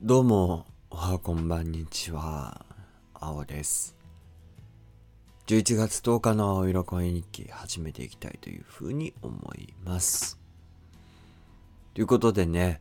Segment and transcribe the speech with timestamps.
[0.00, 2.64] どうも、おはこんばんにちは。
[3.14, 3.96] 青です。
[5.48, 10.38] 11月10日の青色恋日記始めていきたいというふうに思います。
[11.94, 12.80] ということでね、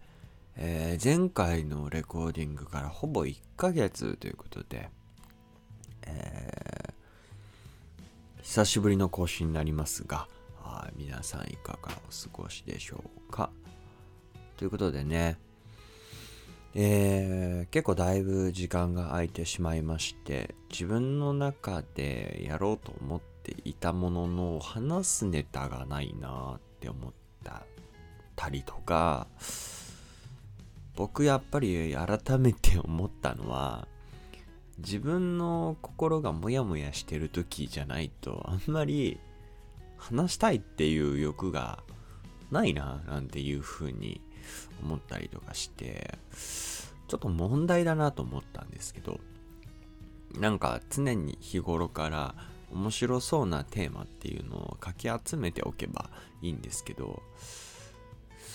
[0.58, 4.92] えー前回のレコーディングからほぼ1ヶ月ということで、
[6.06, 10.28] えー久しぶりの更新になりますが、
[10.96, 13.50] 皆さんいかがお過ごしでしょうか。
[14.56, 15.40] ということでね、
[16.80, 27.12] えー結構だいぶ時間が空いてしまいまして自分の中でやろうと思っていたものの話すネタがないなって思っ
[27.44, 27.64] た
[28.36, 29.26] たりとか
[30.96, 33.88] 僕やっぱり改めて思ったのは
[34.78, 39.20] 自分の心がモヤモヤしてる時じゃないとあんまり
[39.98, 41.80] 話したいっていう欲が
[42.52, 44.22] ないななんていう風に
[44.84, 46.18] 思ったりとかして
[47.08, 49.20] ちょっと問題だなと思ったんですけど
[50.40, 52.36] なんか常に日頃から
[52.72, 56.10] 面白そうなテーマっていうのをかき集めておけば
[56.42, 57.22] いいんですけど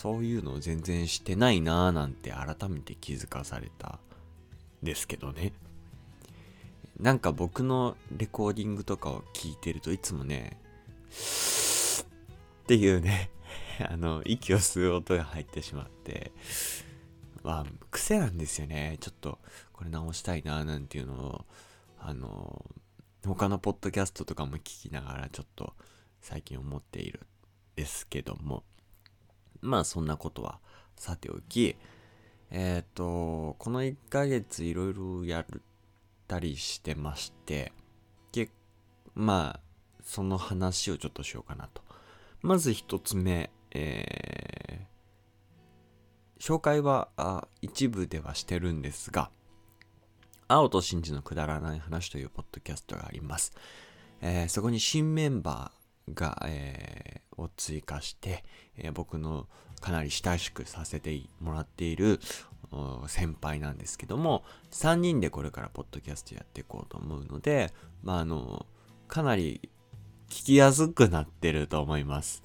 [0.01, 3.98] そういうのを全然してないなぁなんて改めて気づかされた
[4.83, 5.53] ですけどね。
[6.98, 10.59] なんか僕のレコーディングとかを聞いてるといつもね
[12.62, 13.31] っていうね
[13.89, 16.33] あの息を吸う音が入ってしまって
[17.42, 18.98] まあ癖なんですよね。
[19.01, 19.39] ちょっと
[19.73, 21.47] これ直したいななんていうのを
[21.98, 22.64] あの
[23.25, 25.75] 他のポッドキャストとかも聞きながらちょっと
[26.20, 27.27] 最近思っている
[27.77, 28.64] ですけども。
[29.63, 30.58] まあそんなことは
[30.97, 31.77] さておき
[32.51, 35.47] えっ、とこの1ヶ月いろいろやっ
[36.29, 37.73] たりしてまして
[38.30, 38.51] け
[39.14, 39.61] まあ
[40.05, 41.83] その話をちょっとしようかなと。
[42.42, 44.93] まず一つ目えー
[46.43, 49.31] 紹介はあ一部ではしてるんですが
[50.49, 53.53] 青と真珠のくだらない話というポッドキャストがあります、
[54.21, 58.45] えーそこに新メンバーが、えーを追加して、
[58.77, 59.47] えー僕の
[59.81, 62.19] かなり親しくさせてもらっている
[63.07, 67.73] 先輩なんですけども3人でこれからポッドキャストやっていこうと思うので
[68.03, 68.67] まああの
[69.07, 69.61] かなり
[70.29, 72.43] 聞きやすくなってると思います。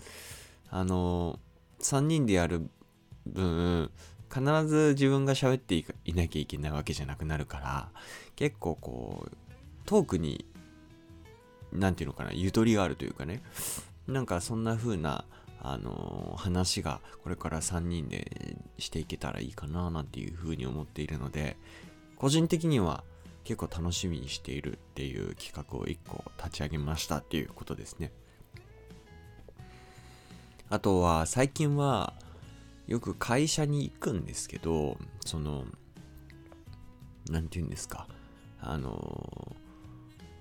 [0.70, 1.40] あの
[1.82, 2.70] 3人でやる
[3.26, 3.92] 分
[4.34, 7.90] 必ず自分が喋っていなきゃいけないわけじゃなくなるから
[8.36, 9.32] 結構こう
[9.86, 10.46] トークに
[11.72, 13.42] 何て言うのかなゆとりがあるというかね。
[14.08, 15.26] なんかそんな風な
[15.60, 21.58] あの話がこれから3人でしていけたらいいかななんていう風に思っているので
[22.16, 23.04] 個人的には
[23.44, 28.12] 結構楽しみにしているっていう企画を1個立ち上げましたっていうことですね。
[30.70, 32.14] あとは最近は
[32.88, 35.66] よく会社に行くんですけどその
[37.30, 38.08] 何て言うんですか。
[38.60, 39.56] あの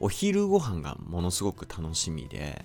[0.00, 2.64] お昼ご飯がものすごく楽しみで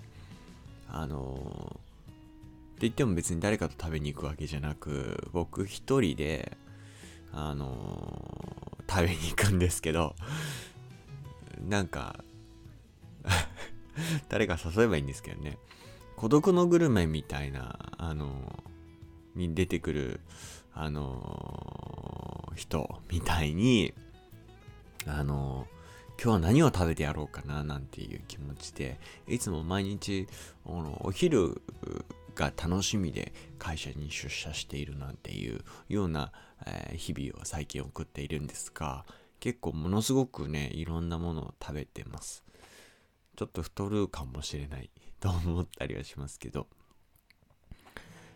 [0.89, 6.57] あのって言っても別に誰かと食べに行くわけじゃなく僕一人で
[7.31, 10.15] あの食べに行くんですけど
[11.67, 12.23] なんか
[14.29, 15.57] 誰か誘えばいいんですけどね。
[16.21, 18.29] 孤独のグルメみたいなあの
[19.33, 20.19] に出てくる
[20.71, 23.91] あの人みたいに
[25.07, 25.65] あの
[26.23, 30.27] 今日は何を食べてやろうかななんていう気持ちでいつも毎日
[30.67, 31.59] あのお昼
[32.35, 36.31] が楽しみで会社に出社しているなんていうような、
[36.67, 39.05] えー日々を最近送っているんですが
[39.39, 42.43] 結構ものすごくねいろんなものを食べてます。
[43.35, 44.91] ちょっと太るかもしれない。
[45.21, 46.67] と思ったりはしますけど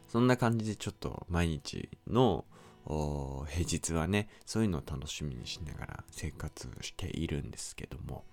[0.08, 2.46] そんな感じでちょっと毎日の
[2.86, 8.24] 平日はねそういうのを楽しみにしながら生活しているんですけども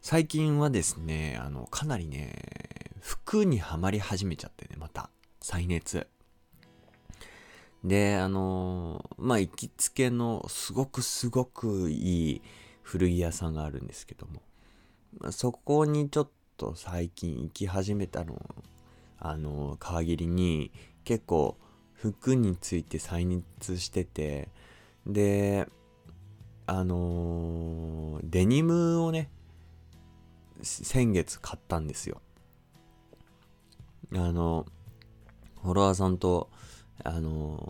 [0.00, 2.34] 最近はですねあのかなりね
[3.00, 6.06] 服にはまり始めちゃってねまた再熱。
[7.84, 12.42] であのまあ行きつけのすごくすごくいい
[12.82, 14.42] 古着屋さんがあるんですけども、
[15.32, 16.30] そこにちょっ
[16.62, 18.40] と最近行き始めたの。
[19.18, 20.70] あの皮切りに
[21.04, 21.56] 結構
[21.92, 24.48] 服について再熱してて。
[25.04, 25.66] で
[26.66, 29.28] あのーデニムをね
[30.62, 32.22] 先月買ったんですよ。
[34.14, 34.66] あの
[35.62, 36.48] フォロワーさんと
[37.02, 37.62] あのー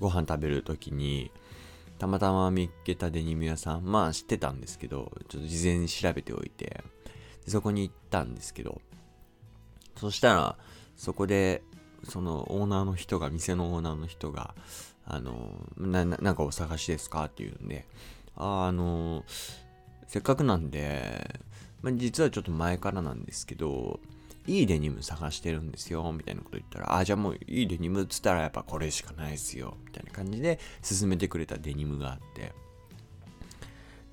[0.00, 1.30] ご飯食べる時に
[1.98, 6.82] たまたま見っけたデニム屋さんまあ知ってたんですけどちょっと事前に調べておいて
[7.46, 8.80] そこに行ったんですけど
[9.96, 10.56] そしたら
[10.96, 11.62] そこで
[12.04, 14.54] そのオーナーの人が、店のオーナーの人が、
[15.06, 17.86] あの、な、なんかお探しですかって言うんで、
[18.36, 19.24] あ、あの、
[20.06, 21.40] せっかくなんで、
[21.82, 24.00] まあ、実はちょっと前からなんですけど、
[24.46, 32.52] いいデニム探してるんですよ、みたいなこと言ったら、あ、じゃあもういいデニムっつったらやっぱこれしかないですよ、みたいな感じで勧めてくれたデニムがあって、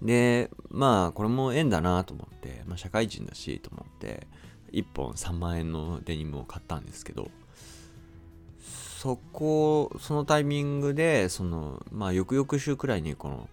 [0.02, 4.28] で、まあこれも縁だなと思って、まあ社会人だしと思って、
[4.72, 7.30] 1本3万円のデニムを買ったんですけど、
[8.60, 13.50] そこ、そのタイミングで、その、まあ翌々週くらいにこの、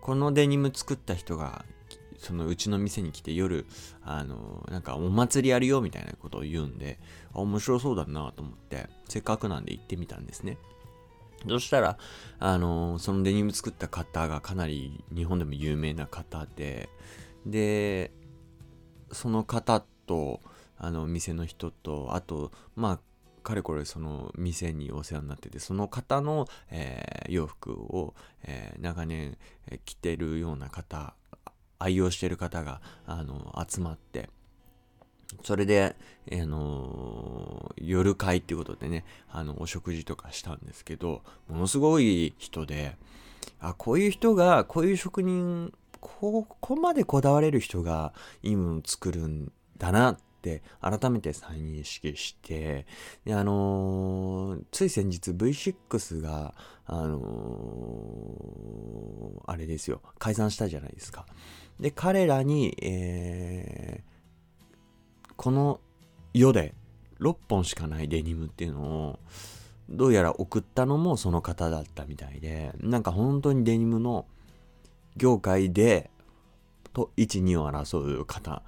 [0.00, 1.64] このデニム作った人が
[2.18, 3.66] そのうちの店に来て夜、
[4.02, 6.98] あの、なんかお祭りやるよみたいなことを言うんで、
[7.32, 10.58] 面白そうだなと思って、せっかくなんで行ってみたんですね。
[11.48, 11.98] そしたら、
[12.38, 16.88] あの、そのデニム作った方がかなり日本でも有名な方で、
[17.46, 18.12] で、
[19.12, 20.40] その方と、
[20.78, 23.00] あの、店の人と、あと、まあ、
[23.42, 29.36] かれこれその店にお世話になってて、その方の、えー、洋服を、えー、長年、
[29.84, 31.14] 着てるような方
[31.78, 34.28] 愛用してる方が、あの、集まって、
[35.42, 35.96] それで、
[36.32, 42.96] あのー、夜会っていうことでね、あの、お食事とかしたんですけど、ものすごい人で、
[43.60, 48.12] あ、こういう人が、こういう職人、ここまでこだわれる人が
[48.42, 52.86] いいものを作るんだなって改めて再認識して、
[53.24, 56.54] で、あのー、つい先日 V6 が、
[56.86, 61.26] あのー、あれですよ、解散したじゃないですか。
[61.80, 65.80] で、彼らに、えー、この
[66.32, 66.74] 世で
[67.20, 69.18] 6本しかないデニムっていうのを、
[69.88, 74.26] どうやら送ったのもその方だったみたいで、なんか本当にデニムの
[75.16, 76.10] 業界で、
[76.92, 78.62] と1、2を争う方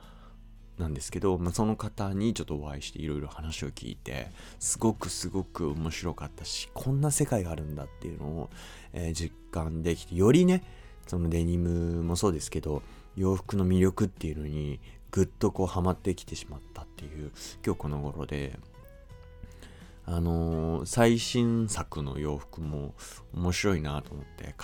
[0.78, 4.28] なんですけど、まあ、その方にちょっとお会いしていろいろ話を聞いて、
[4.58, 8.50] すごくすごく面白かったし、こんな世界があるんだっていうのを、
[8.92, 10.62] えー、実感できて、よりね、
[11.06, 12.82] そのデニムもそうですけど、
[13.16, 14.80] 洋服の魅力っていうのに
[15.10, 17.32] ぐっとこうハマってきてしまったっていう
[17.64, 18.58] 今日この頃で。
[20.08, 22.94] あのー、最新作の洋服も
[23.34, 24.54] 面白いなと思って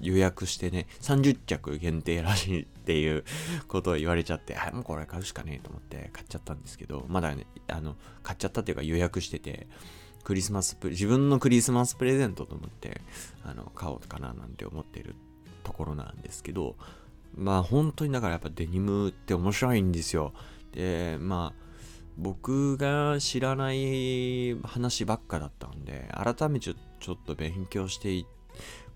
[0.00, 3.24] 予約してね30着限定らしいっていう
[3.66, 9.66] ことを言われちゃってあもうこれ買うしかねえと思って買っちゃったんですけどまだねあの買っちゃったっていうか予約してて
[10.22, 13.00] クリスマスプ自分のクリスマスプレゼントと思って
[13.42, 15.16] あの買おうかななんて思ってる
[15.64, 16.76] ところなんですけど
[17.36, 20.32] まあ本当にだからやっぱデニムって面白いんですよ。
[20.72, 21.64] で、まあ
[22.16, 28.24] 僕が知らない話ばっかだったんで、改めてちょっと勉強して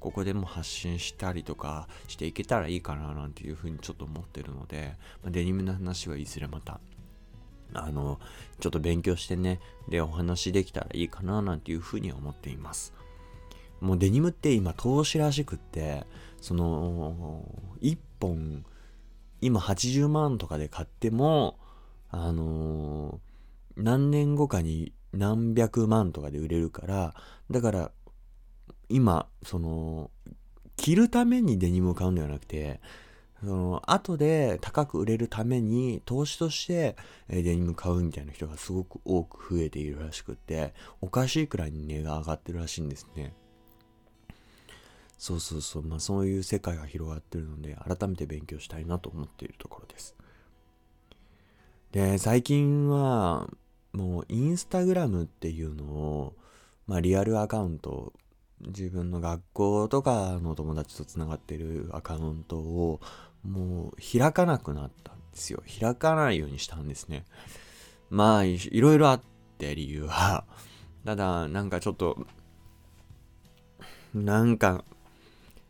[0.01, 6.81] ここでも発信したりとかしていけたらいいかななんていうふうにちょっと思ってるので、まあ、デニムの話はいずれまた、
[7.75, 8.21] あの、
[8.61, 12.95] ちょっと勉強してね、でお話できたらいいかななんていうふうに思っています。
[13.81, 16.07] もうデニムって今投資らしくって、
[16.41, 17.45] その、
[17.81, 18.65] 1本、
[19.41, 21.59] 今80万とかで買っても、
[22.11, 27.15] あのー、何年後かに何百万とかで売れるから、
[27.51, 27.93] だから、
[28.89, 30.11] 今、その、
[30.77, 32.81] 着るためにデニムを買うんではなくて、
[33.41, 36.97] その、後で高く売れるために投資として
[37.29, 43.35] デニム買うみたいな人がすごく多く増えているらしくて、おかしいくらいに値が上がってるらしいんですね。
[45.19, 50.15] そうそうそう、まあそういう世界が広がってるので、改めて勉強したいなと思っているところです。
[51.93, 53.51] で、最近は、
[53.93, 56.37] もうインスタグラムっていうのを、
[56.87, 58.13] まあリアルアカウント、
[58.61, 63.01] 自分の学校とかの友達とつながってるアカウントを、
[63.43, 65.63] もう開かなくなったんですよ。
[65.81, 67.25] 開かないようにしたんですね。
[68.11, 69.21] まあい、いろいろあっ
[69.59, 70.45] て理由は。
[71.05, 72.25] ただ、なんかちょっと、
[74.15, 74.85] なんか、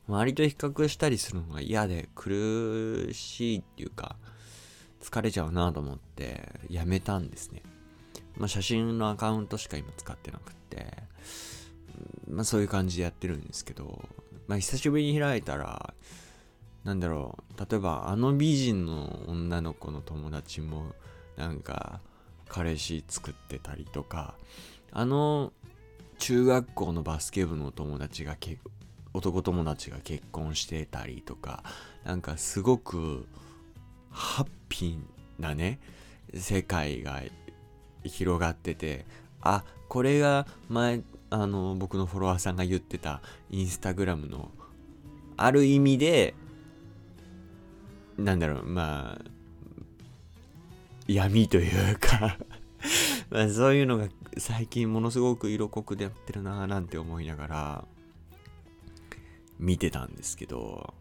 [0.08, 4.16] 周りと比較したりするのが嫌で苦しいっていうか、
[5.02, 7.62] 疲れちゃうなと思ってやめたんですね。
[8.36, 10.94] まあ写真のアカウントしか今使ってなくて、
[12.26, 14.02] まあそういう感じでやってるんですけど、
[14.46, 15.92] まあ久しぶりに開いたら、
[16.84, 20.94] なんだろう、例えばあの美人の女の子の友達も
[21.36, 22.00] なんか
[22.48, 24.36] 彼氏作ってたりとか、
[24.90, 25.52] あの
[26.18, 28.58] 中学校のバスケ部の友達が結
[29.18, 31.62] 男友達が結婚してたりとか、
[32.04, 33.26] なんかすごく
[34.10, 35.80] ハッピーなね、
[36.34, 37.20] 世界が
[38.04, 39.04] 広がってて、
[39.40, 43.20] あ、これが前、あの、僕のフォロワーさんが言ってた
[43.50, 44.50] インスタグラムの、
[45.36, 46.34] ある意味で、
[48.16, 49.30] なんだろう、まあ、
[51.08, 52.36] 闇というか
[53.30, 57.84] まあそういうのが最近ものすごく色濃くでやってるなぁなんて思いながら
[59.58, 60.94] 見てたんですけど、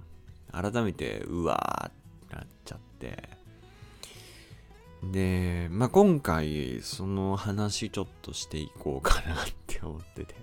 [0.51, 1.91] 改めてうわーっ
[2.29, 3.29] てなっちゃって、
[5.03, 9.37] で、まあ今回その話ちょっとしていこうかなっ
[9.67, 10.35] て思ってて。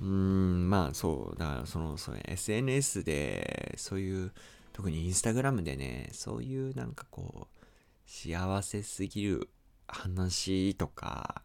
[0.00, 4.32] うーん、まあそう、だからその、そ SNS で、そういう、
[4.72, 7.66] 特にインスタグラムでね、そういうなんかこう、
[8.06, 9.50] 幸せすぎる
[9.86, 11.42] 話とか、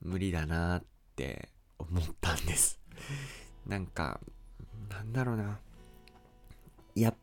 [0.00, 0.84] 無理だなっ
[1.16, 2.80] て思ったんです。
[3.66, 4.20] なんか、
[4.90, 5.58] なんだろうな。
[6.94, 7.14] やっ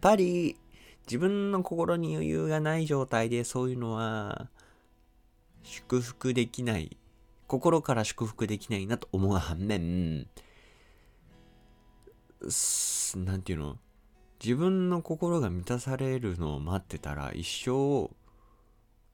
[0.00, 0.56] ぱり、
[1.06, 4.48] 自分の心に余裕がない状態でそういうのは、
[5.64, 6.96] 祝福できない
[7.46, 10.26] 心から祝福できないなと思う反面、
[13.16, 13.78] なんていうの？
[14.42, 18.10] 自分の心が満たされるのを待ってたら一生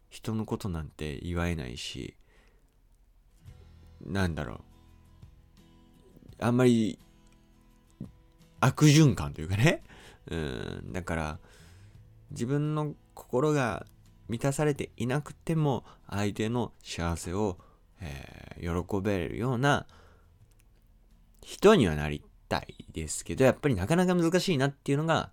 [0.09, 2.17] 人のことなんて祝えないし、
[4.01, 4.61] なんだろう。
[6.41, 6.99] あんまり
[8.61, 9.83] 悪循環というかね。
[10.31, 11.39] うん、だから
[12.31, 13.87] 自分の心が
[14.29, 17.59] 満たされていなくても相手の幸せを
[18.01, 19.87] えー、喜べるような
[21.43, 25.31] 人にはなりたいですけど、やっぱりなかなか難しいなっていうのが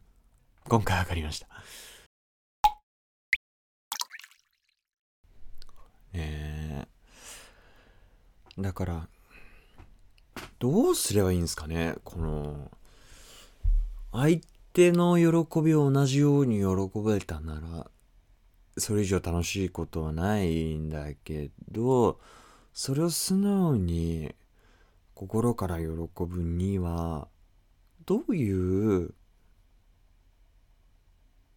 [0.68, 1.48] 今回分かりました。
[6.14, 9.10] えー、だから、
[10.60, 11.96] どうすればいいんですかね？
[12.04, 12.72] この、
[14.12, 14.40] 相
[14.74, 17.88] 手の喜びを同じように喜べたなら、
[18.78, 22.20] それ以上楽しいことはないんだけど、
[22.74, 24.36] それを素直に
[25.14, 27.30] 心から喜ぶには
[28.06, 29.14] どういう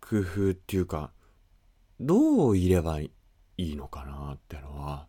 [0.00, 1.10] 工夫っていうか
[2.00, 3.10] どういればい
[3.56, 5.08] いのかなってのは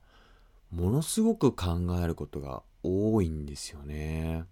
[0.71, 4.45] ものすごく考えることが多いんですよね。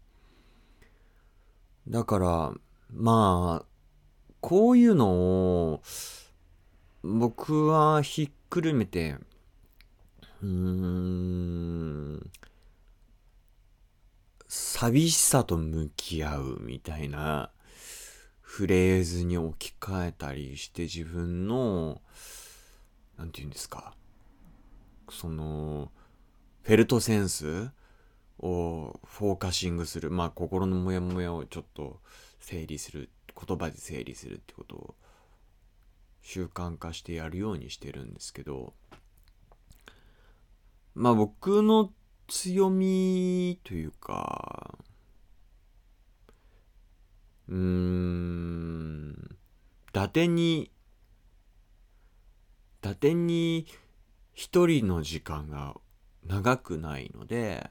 [1.87, 2.53] だから
[2.93, 3.65] まあ
[4.41, 5.81] こういうのを
[7.03, 9.17] 僕はひっくるめて
[10.41, 12.31] うーん、
[14.47, 17.49] 寂しさと向き合うみたいな
[18.41, 22.01] フレーズに置き換えたりして自分の、
[23.17, 23.95] なんて言うんですか、
[25.09, 25.91] その、
[26.61, 27.71] フェルトセンス
[28.39, 30.11] をフォーカシングする。
[30.11, 31.99] まあ、心のモヤモヤをちょっと
[32.39, 33.09] 整理する。
[33.45, 34.95] 言葉で整理するってことを
[36.21, 38.73] 習慣化してやるようにしてるんですけど、
[40.95, 41.93] まあ僕の
[42.27, 44.77] 強みというか、
[47.47, 49.37] うん、
[49.89, 50.69] 伊達に、伊
[52.81, 53.67] 達に
[54.33, 55.75] 一人の時間が
[56.25, 57.69] 長くないので、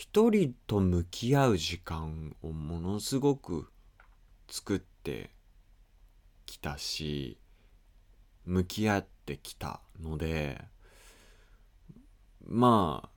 [0.00, 3.70] 一人と向き合う時間をものすごく
[4.48, 5.28] 作って
[6.46, 7.36] きたし、
[8.46, 10.64] 向き合ってきたので、
[12.46, 13.10] ま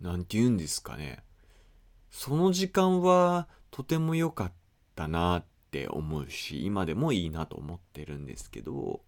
[0.00, 1.24] あ、なんて言うんですかね。
[2.12, 4.52] その時間はとても良かっ
[4.94, 9.00] たなって思うし、今でもいいなと思ってるんですけど、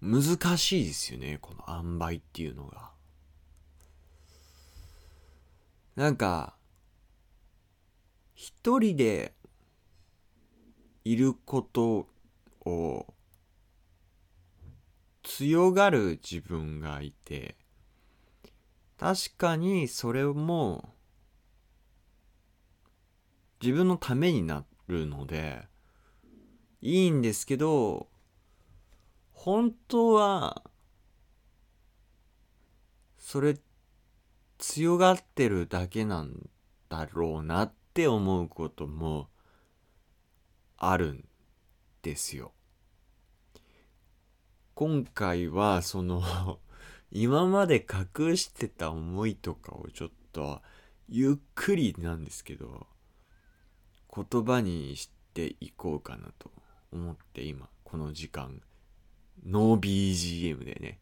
[0.00, 0.22] 難
[0.56, 2.99] しいですよね、この塩梅っていうのが。
[5.96, 6.54] なんか、
[8.34, 9.34] 一人で
[11.04, 12.08] いること
[12.64, 13.14] を
[15.22, 17.56] 強がる自分がいて
[18.98, 20.94] 確かにそれも
[23.62, 25.68] 自分のためになるので
[26.80, 28.08] いいんですけど
[29.32, 30.62] 本当は
[33.18, 33.69] それって
[34.60, 36.50] 強がってるだけなん
[36.90, 39.28] だろうなって思うことも
[40.76, 41.24] あるん
[42.02, 42.52] ですよ。
[44.74, 46.60] 今回はその
[47.10, 47.84] 今まで
[48.18, 50.62] 隠してた思いとかをちょっと
[51.08, 52.86] ゆっくりなんですけど
[54.14, 56.52] 言葉にしていこうかなと
[56.92, 58.62] 思って今この時間
[59.44, 61.00] ノー BGM でね、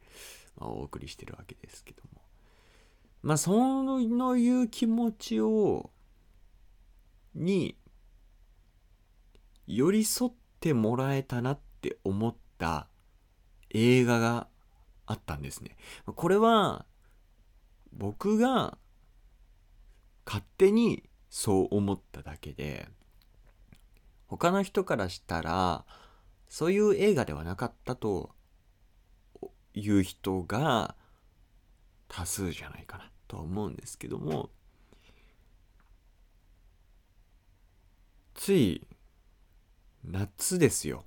[0.57, 2.18] まあ、お送りしてるわけですけども
[3.23, 5.91] まあそういう気持ちを
[7.35, 7.77] に
[9.67, 12.89] 寄り添ってもらえたなって思った
[13.71, 14.49] 映画が
[15.07, 15.77] あったんですね。
[16.07, 16.87] これは
[17.93, 18.79] 僕が
[20.27, 22.89] 勝手にそう思っただけで
[24.27, 25.85] 他の人からしたら
[26.49, 28.31] そういう映画ではなかったと
[29.75, 30.97] いう人が
[32.09, 34.50] 多数じゃないかなとは思うんですけども
[38.35, 38.87] つい
[40.05, 41.05] 夏ですよ。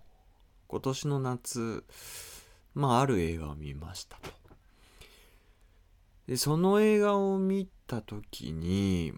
[0.67, 1.83] 今年の夏
[2.75, 4.29] まあある映画を見ましたと。
[6.27, 9.13] でその映画を見た時に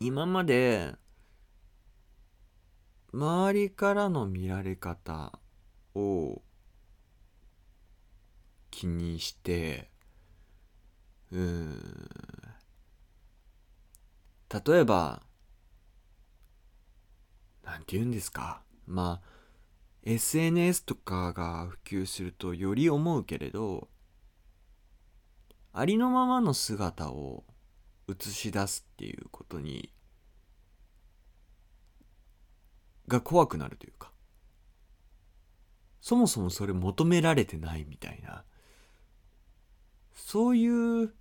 [0.00, 0.94] 今まで
[3.12, 5.38] 周りからの見られ方
[5.94, 6.42] を
[8.70, 9.90] 気にして
[11.34, 11.80] うん。
[14.66, 15.20] 例えば
[17.64, 18.62] なんて言うんですか？
[18.86, 19.28] まあ
[20.04, 23.88] SNS とかが普及するとより思うけれど
[25.72, 27.42] ありのままの姿を
[28.08, 29.90] 映し出すっていうことに
[33.08, 34.12] が怖くなるというか。
[36.00, 38.44] そもそもそれ求められてないみたいな。
[40.14, 41.14] そういう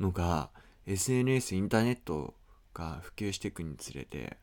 [0.00, 0.50] のが
[0.86, 2.34] SNS インターネット
[2.74, 4.38] が普及していくにつれて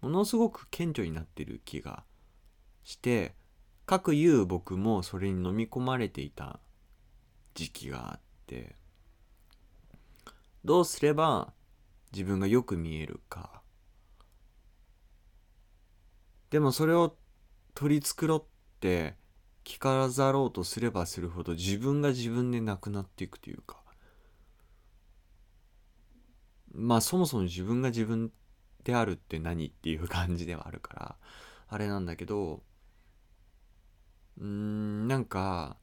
[0.00, 2.04] ものすごく顕著になってる気が
[2.84, 3.34] して
[3.86, 6.60] かくいう僕もそれに飲み込まれていた
[7.54, 8.76] 時期があって
[10.64, 11.52] どうすれば
[12.12, 13.62] 自分がよく見えるか。
[16.50, 17.16] でもそれを
[17.74, 18.44] 取り繕っ
[18.80, 19.14] て
[19.62, 23.79] 着飾ろうとすればするほど自分が自分でなくなっていくというか
[26.72, 28.32] まあそもそも自分が自分
[28.84, 31.16] であるって何っていう感じではあるから
[31.68, 32.62] あれなんだけど
[34.38, 35.76] うんなんか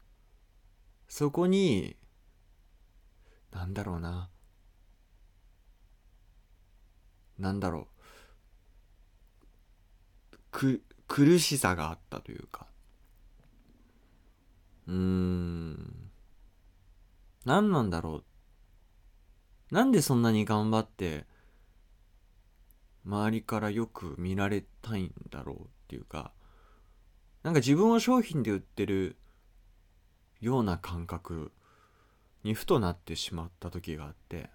[1.08, 1.97] そこに
[3.52, 4.30] なんだろうな。
[7.39, 7.88] なんだろ
[10.34, 10.38] う。
[10.52, 12.67] く苦しさがあったというか。
[14.88, 16.12] うーん。
[17.45, 18.23] 何なんだろう。
[19.71, 21.25] なんでそんなに頑張って
[23.06, 26.32] 周りからよく見られたいんだろうっていうか
[27.43, 29.17] なんか自分を商品で売ってる
[30.41, 31.51] ような感覚
[32.43, 34.49] にふとなってしまった時があって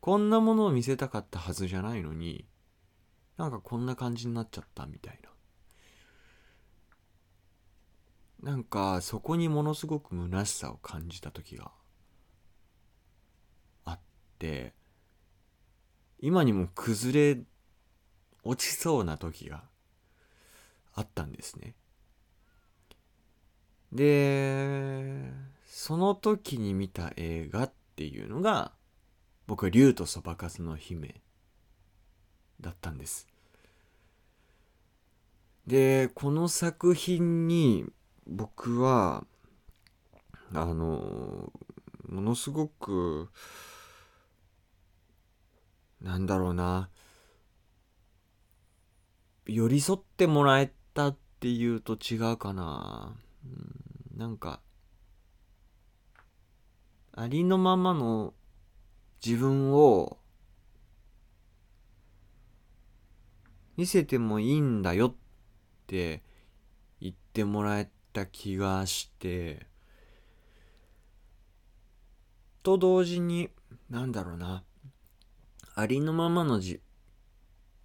[0.00, 2.46] こんなものを見せたかったはずじゃないのに
[3.36, 5.30] なんかこんな感じになっちゃったみたいな。
[8.42, 11.70] なんかそこにものすごく虚しさを感じた時が
[14.40, 14.72] って
[16.18, 17.40] 今にも崩れ
[18.42, 19.64] 落ちそうな時が
[20.94, 21.74] あったんですね。
[23.92, 25.32] で
[25.66, 28.72] その時に見た映画っていうのが
[29.46, 31.20] 僕は竜とそばかすの姫
[32.60, 33.26] だったんです。
[35.66, 37.84] でこの作品に
[38.26, 39.24] 僕は
[40.54, 41.52] あの
[42.08, 43.28] ものすごく
[46.00, 46.90] なんだろうな。
[49.46, 54.60] 寄り添ってもらえたっていうと違うかな、うん、なんか
[57.12, 58.32] ありのままの
[59.24, 60.18] 自分を
[63.76, 65.14] 見せてもいいんだよっ
[65.86, 66.22] て
[67.00, 69.66] 言ってもらえた気がして。
[72.62, 73.48] と同時に
[73.88, 74.62] なんだろうな。
[75.80, 76.82] ありのままの自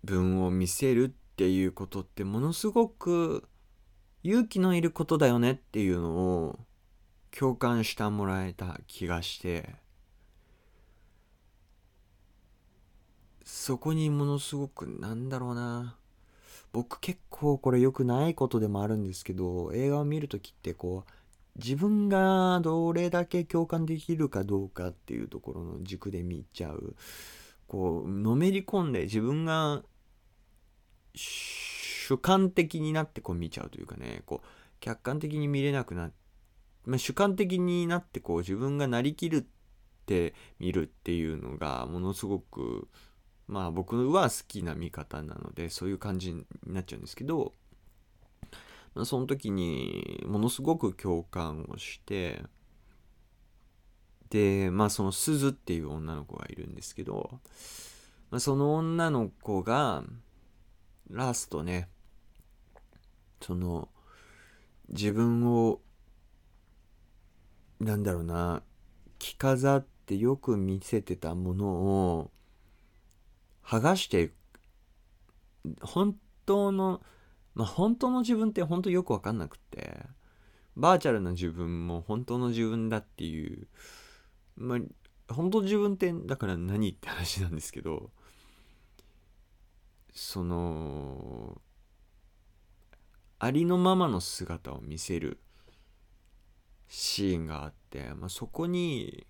[0.04, 3.48] 分を見せるっていうことってものすごく
[4.22, 6.60] 勇気のいることだよねっていうのを
[7.32, 9.76] 共感してもらえた気がして
[13.46, 15.96] そこにものすごくなんだろうな。
[16.74, 21.12] 僕結構これ良くないことでもあるんですけど映画を見る時ってこう
[21.58, 26.98] 自分がどれだけ共感できるかどうかっていうところの軸で見ちゃう。
[27.68, 29.84] こうのめり込んで自分が
[31.14, 34.48] 主観的になってこう見ちゃうというかねこう
[34.80, 36.16] 客観的に見れなくなって、
[36.86, 39.46] まあ、主観的になってこう自分がなりきるっ
[40.06, 42.88] て見るっていうのがものすごく
[43.48, 47.54] まあ僕は好きな見方なのでそういう感じになっちゃうんですけど、
[48.94, 52.44] まあ、その時にものすごく共感をして
[54.30, 57.40] でまあそのすずっていう女の子がいるんですけど、
[58.32, 60.04] まあ、その女の子が
[61.10, 61.88] ラストね
[63.42, 63.90] その
[64.90, 65.80] 自分を
[67.80, 68.64] なんだろうな
[69.20, 72.32] 着飾ってよく見せてたものを
[73.64, 74.32] 剥がして
[75.82, 77.02] 本当の
[77.54, 80.06] まあ本当の自分って本当よくわかんなくって
[80.76, 83.68] バーチャルな自分も本当の自分だっていう
[84.58, 88.12] まあ本当自分ってだから何って話なんですけど
[90.14, 91.62] その
[93.40, 95.40] ありのままの姿を見せる
[96.88, 99.28] シーンがあって、まあ、そこに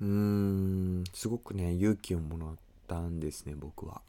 [0.00, 4.02] うーんすごくね勇気をもらったんですね僕は。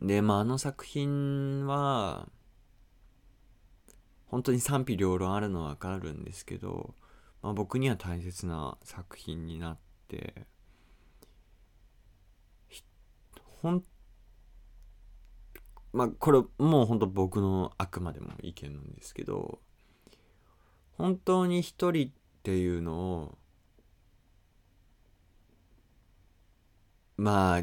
[0.00, 2.28] でまああの作品は
[4.32, 6.94] 本当に賛否両論あるのはわかるんですけど、
[7.42, 10.46] まあ、僕には大切な作品になって
[13.60, 13.84] ほん
[15.92, 19.60] まあこれもう本当僕のあくまでも意見なんですけど
[20.96, 22.10] 本当に一人っ
[22.42, 23.38] ていうのを
[27.18, 27.62] まあ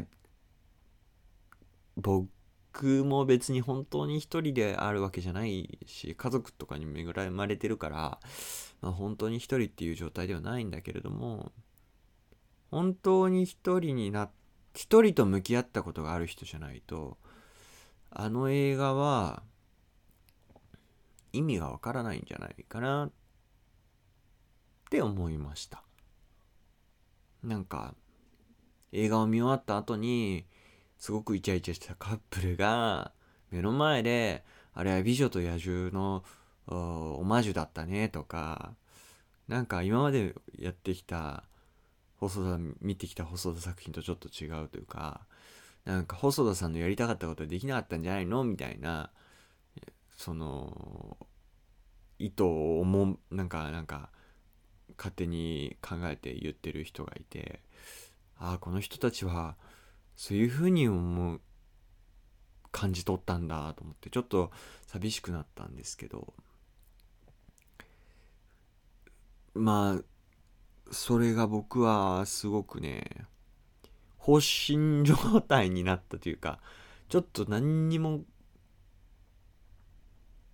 [1.96, 2.30] 僕
[2.72, 8.18] 僕も別に本当に一人であるわけじゃないし家族とかに巡らまれてるから、
[8.80, 11.50] まあ、本当に一人っていう状態ではないんだけれども
[12.70, 14.30] 本当に一人にな
[14.74, 17.18] 一人と向き合ったことがある人じゃないと
[18.10, 19.42] あの映画は
[21.32, 23.10] 意味がわからないんじゃないかなっ
[24.90, 25.84] て思いました。
[27.44, 27.94] なんか
[28.92, 30.44] 映画を見終わった後に
[31.00, 33.12] すごくイチャイチャしたカップルが
[33.50, 36.22] 目の前であれは美女と野獣の
[36.66, 38.74] オマージュだったねとか
[39.48, 41.44] なんか今までやってきた
[42.16, 45.22] 細田見てきた細田作品とちょっと違うというか
[45.86, 49.10] なんか細田さんのやりたかったことはできなかったんじゃないのみたいな
[50.18, 51.16] その
[52.18, 54.10] 意図を思うなんかなんか
[54.98, 57.62] 勝手に考えて言ってる人がいて
[58.36, 59.56] ああこの人たちは
[60.20, 61.40] そういうふうに思う
[62.70, 64.50] 感じ取ったんだと思ってちょっと
[64.86, 66.34] 寂しくなったんですけど。
[69.54, 70.02] まあ
[70.92, 73.26] それが僕はすごくね
[74.18, 76.60] 放心状態になったというか
[77.08, 78.20] ちょっと何にも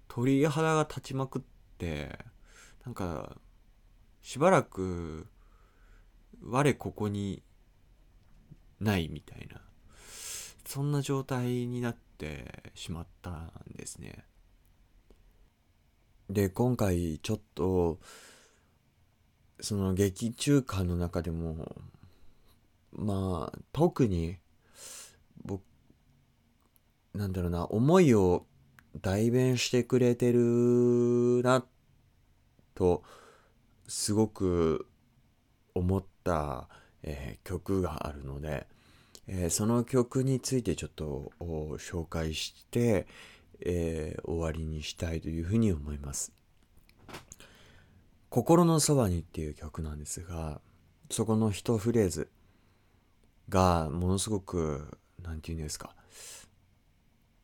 [0.06, 1.42] 鳥肌が立ちまくっ
[1.76, 2.20] て
[2.84, 3.36] なんか
[4.22, 5.26] しばらく
[6.40, 7.42] 我ここに
[8.80, 9.60] ないみたいな。
[10.66, 14.24] そんな状態になってしまったんですね。
[16.28, 18.00] で今回ちょっと
[19.60, 21.76] その劇中歌の中でも
[22.92, 24.36] まあ特に
[25.44, 25.62] 僕
[27.14, 28.44] なんだろうな思いを
[29.00, 31.64] 代弁してくれてるな
[32.74, 33.02] と
[33.86, 34.88] すごく
[35.74, 36.68] 思った
[37.06, 38.66] えー、曲があるので、
[39.28, 43.06] えー、その曲についてちょっと紹介して、
[43.60, 46.32] えー、終わりにしたいというふうに思います。
[48.28, 50.60] 心のそばにっていう曲なんですが、
[51.10, 52.28] そこの一フレーズ
[53.48, 55.94] がものすごく、何て言うんですか、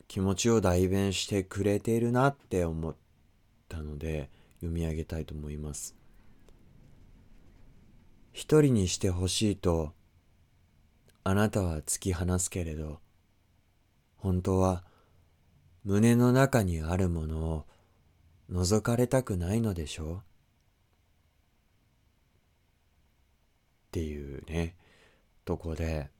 [0.08, 2.94] 気持ちを代弁してくれているなって思っ
[3.68, 6.01] たので読み上げたいと思います。
[8.32, 9.92] 一人にしてほしいと
[11.24, 13.00] あなたは突き放すけれど
[14.16, 14.84] 本当は
[15.84, 17.66] 胸の中にあるものを
[18.50, 20.04] 覗かれたくないのでしょ？
[20.04, 20.20] うっ
[23.92, 24.76] ていうね
[25.44, 26.10] とこで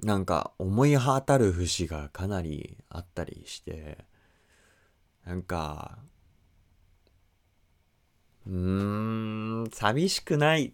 [0.00, 4.04] なんか思い当たる節がかなりあったりして
[5.24, 5.98] なんか
[8.46, 10.72] うーん、寂しくないっ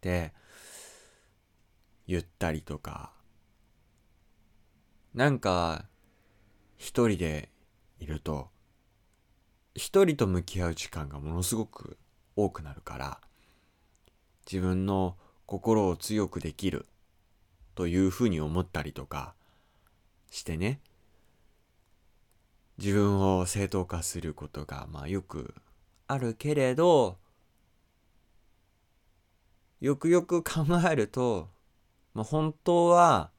[0.00, 0.32] て
[2.06, 3.12] 言ったりとか、
[5.14, 5.84] なんか
[6.76, 7.50] 一人で
[8.00, 8.50] いると、
[9.74, 11.98] 一人と向き合う時間がものすごく
[12.34, 13.20] 多くなるから、
[14.50, 16.86] 自分の心を強くできる
[17.74, 19.34] というふうに思ったりとか
[20.30, 20.80] してね、
[22.76, 25.54] 自分を正当化することが、まあよく
[26.08, 27.18] あるけれど
[29.80, 31.50] よくよく考えると、
[32.14, 33.30] まあ、本当は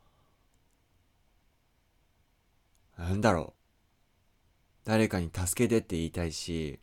[2.97, 3.59] なんだろう
[4.85, 6.79] 誰かに助けてって言いたいし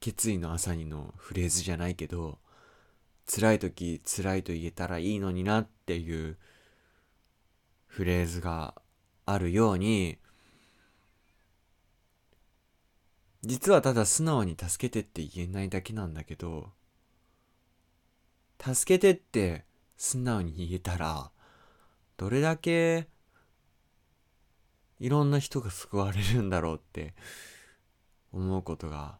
[0.00, 2.38] 決意の朝にのフレーズじゃないけど
[3.26, 6.38] 辛い時辛いと言えたらいいのになっていう
[7.86, 8.74] フレーズが
[9.26, 10.18] あるように
[13.42, 16.72] 実はただ素直に助けてって言えないだけなんだけど
[18.62, 19.64] 助けてって
[19.96, 21.30] 素直に言えたら、
[22.16, 23.08] どれだけ
[24.98, 27.14] いろんな人が救われるんだろうって
[28.32, 29.18] 思うことが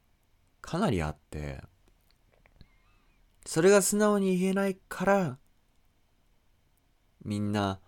[0.61, 1.63] かなりあって、
[3.47, 5.39] それが素直に言えないから、
[7.25, 7.81] みんな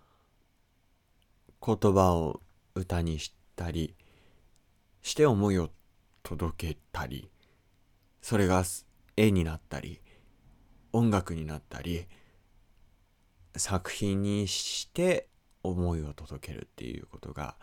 [1.64, 2.40] 言葉を
[2.74, 3.94] 歌にしたり
[5.02, 5.70] して思いを
[6.22, 7.30] 届けたり、
[8.20, 8.64] それが
[9.16, 10.00] 絵になったり、
[10.92, 12.06] 音楽になったり、
[13.56, 15.28] 作品にして
[15.62, 17.56] 思いを届けるっていうことが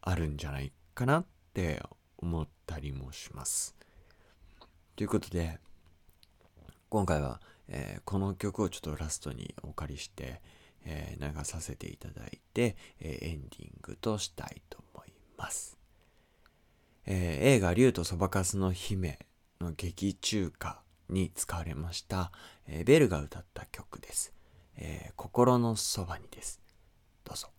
[0.00, 1.82] あるんじゃないかなって
[2.18, 3.74] 思ったりもします。
[4.94, 5.58] ということで
[6.88, 10.40] 今回は、えー、この曲をちょっとラストにお借りして、
[10.84, 15.75] えー、流させていただいて、えー、エンディングとしたいと思います。
[17.06, 19.18] え映画竜とそばかすの姫
[19.60, 22.32] の劇中歌に使われました、
[22.66, 24.32] えベルが歌った曲です。
[24.76, 26.60] え心のそばにです。
[27.24, 27.55] どうぞ。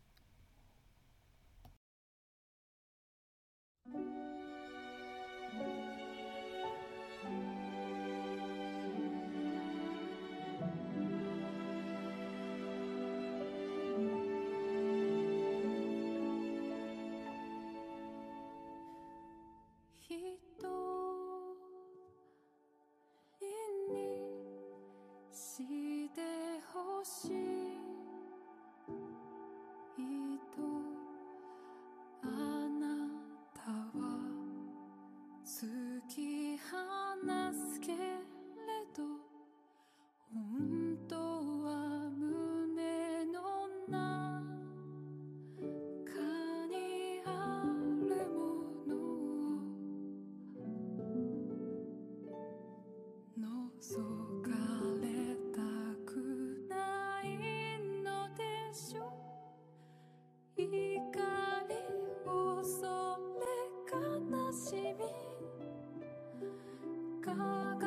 [67.28, 67.87] 人